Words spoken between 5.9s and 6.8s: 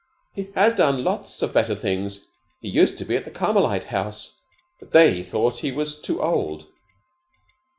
too old."